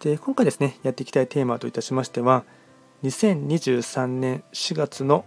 [0.00, 2.44] で今回ですねやっていきたいテーマといたしましては
[3.04, 5.24] 2023年4月の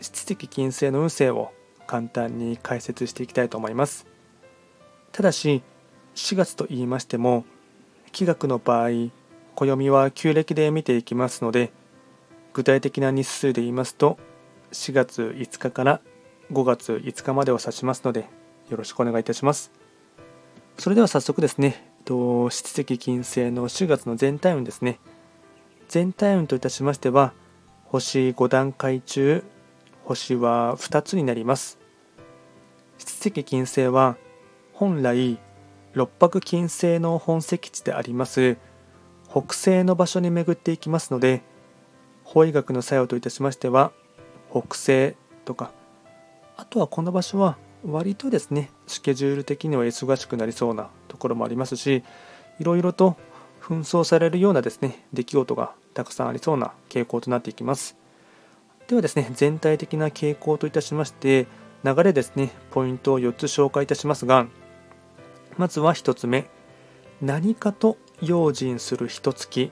[0.00, 1.52] 質的金星の運勢を
[1.86, 4.06] 簡単に解説していきたいと思います。
[5.12, 5.62] ただし
[6.14, 7.44] 4月と言いましても
[8.12, 9.10] 気学の場合
[9.54, 11.72] 暦は旧暦で見ていきますので
[12.52, 14.18] 具体的な日数で言いますと
[14.72, 16.00] 4月5日から
[16.52, 18.28] 5月5日までを指しますので
[18.70, 19.72] よろしくお願いいたします。
[20.78, 24.98] それでは早速ですねと、七石金星の4月の全体運ですね。
[25.88, 27.32] 全体運といたしましては、
[27.84, 29.44] 星5段階中、
[30.04, 31.78] 星は2つになります。
[32.98, 34.16] 七石金星は、
[34.72, 35.38] 本来、
[35.92, 38.56] 六白金星の本石地であります
[39.28, 41.42] 北西の場所に巡っていきますので
[42.22, 43.92] 法医学の作用といたしましては
[44.50, 45.72] 北西とか
[46.56, 50.90] あとはこの場所は割とですねスケジュール的には忙しくなりそうな
[51.20, 52.02] ころもありますし
[52.58, 53.16] いろいろと
[53.62, 57.96] 紛争されるようなですね出来事がたくさんありそうな傾向となっていきます。
[58.88, 61.46] ではですね全体的な傾向といたしまして
[61.84, 64.48] 流れですねポイントを4つ紹介いたしますが
[65.56, 66.48] まずは1つ目。
[67.20, 69.70] 何かと用心する一月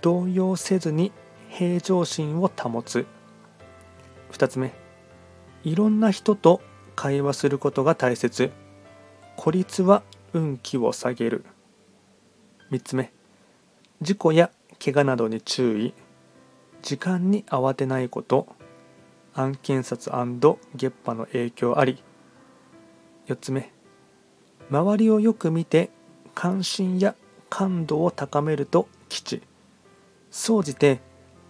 [0.00, 1.10] 動揺せずに
[1.48, 3.06] 平常心を保つ。
[4.32, 4.72] 2つ目。
[5.64, 6.60] いろんな人と
[6.94, 8.50] 会話することが大切。
[9.36, 10.02] 孤立は
[10.32, 11.44] 運気を下げる。
[12.70, 13.12] 3つ目。
[14.00, 14.50] 事故や
[14.82, 15.94] 怪我などに注意。
[16.82, 18.46] 時間に慌てないこと。
[19.34, 22.02] 案件札月波の影響あり。
[23.26, 23.72] 4つ目。
[24.70, 25.90] 周りをよく見て
[26.34, 27.14] 関心や
[27.50, 29.42] 感度を高めると吉。
[30.30, 31.00] 総じて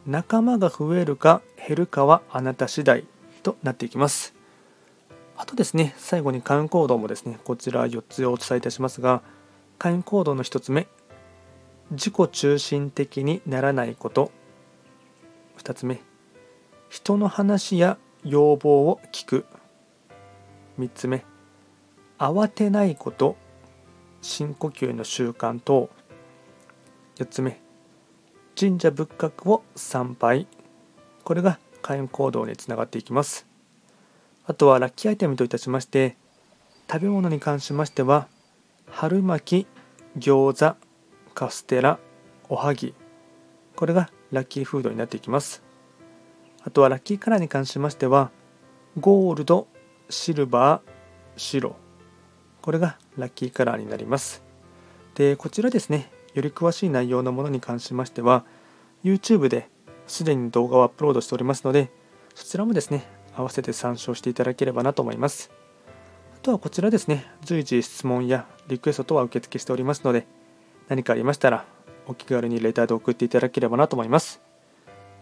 [0.07, 3.05] 仲間が増えるか減るかはあなた次第
[3.45, 4.42] となっていきます。
[5.43, 9.23] あとですね、最後に会員行動もですね、こちら4つをお伝えいたしますが、
[9.77, 10.87] 会員行動の1つ目、
[11.91, 14.31] 自己中心的にならないこと。
[15.59, 16.01] 2つ目、
[16.89, 19.47] 人の話や要望を聞く。
[20.79, 21.25] 3つ目、
[22.21, 23.35] 慌てないこと、
[24.21, 25.91] 深呼吸の習慣等。
[27.17, 27.61] 4つ目、
[28.57, 30.47] 神社仏閣を参拝。
[31.25, 33.52] これが会員行動につながっていきます。
[34.47, 36.17] あとはラッキーアイテムといたしまして
[36.91, 38.27] 食べ物に関しましては
[38.91, 39.67] 春巻き
[40.19, 40.77] 餃子
[41.35, 41.99] カステラ
[42.49, 42.95] おはぎ。
[43.77, 45.63] これがラッキーフードになっていきます。
[46.63, 48.31] あとはラッキーカラーに関しましては
[49.01, 49.67] ゴールド
[50.11, 50.91] シルバー
[51.39, 51.77] 白。
[52.61, 54.43] これがラッキーカラーになります。
[55.15, 58.45] でこちらですねより詳しい内容のものに関しましては
[59.05, 59.69] YouTube で
[60.07, 61.91] すでに動画をアップロードしておりますので
[62.35, 63.07] そちらもですね
[63.37, 65.51] 合わせて参照していただければなと思います。
[66.35, 70.27] あとはこちらですね、随時質問やリクエストとは受付しておりますので、
[70.89, 71.65] 何かありましたら
[72.07, 74.41] お気軽にレターで送っていただければなと思います。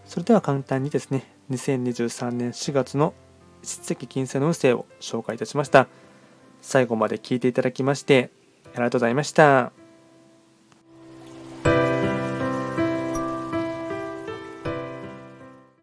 [0.04, 3.14] それでは簡単にですね、2023年4月の
[3.62, 5.86] 出石金星の運勢を紹介いたしました。
[6.62, 8.30] 最後まで聞いていただきまして、
[8.74, 9.79] ありがとうございました。